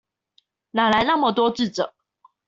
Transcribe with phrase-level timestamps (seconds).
[0.71, 1.93] 哪來那麼多智者